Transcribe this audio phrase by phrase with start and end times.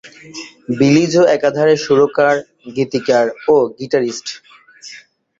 [0.77, 2.35] বিলি জো একাধারে সুরকার,
[2.75, 4.27] গীতিকার ও গিটারিস্ট।